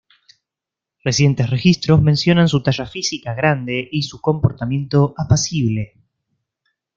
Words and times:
Recientes 1.03 1.47
registros 1.51 2.01
mencionan 2.01 2.47
su 2.49 2.63
talla 2.63 2.87
física 2.87 3.35
grande 3.35 3.87
y 3.91 4.01
su 4.01 4.19
comportamiento 4.19 5.13
apacible. 5.15 5.93